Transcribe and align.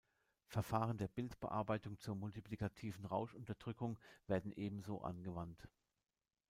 Verfahren 0.47 0.97
der 0.97 1.07
Bildbearbeitung 1.07 1.99
zur 1.99 2.15
multiplikativen 2.15 3.05
Rauschunterdrückung 3.05 3.99
werden 4.25 4.51
ebenso 4.51 5.01
angewandt. 5.01 5.67